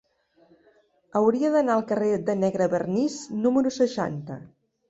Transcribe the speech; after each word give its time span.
Hauria 1.19 1.51
d'anar 1.57 1.75
al 1.75 1.85
carrer 1.93 2.09
de 2.31 2.37
Negrevernís 2.45 3.21
número 3.47 3.75
seixanta. 3.81 4.41